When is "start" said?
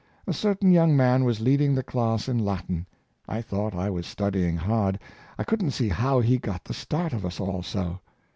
6.73-7.13